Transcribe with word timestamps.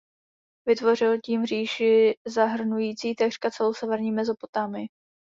Vytvořil 0.67 1.21
tím 1.23 1.45
říši 1.45 2.15
zahrnující 2.27 3.15
takřka 3.15 3.51
celou 3.51 3.73
severní 3.73 4.11
Mezopotámii. 4.11 4.87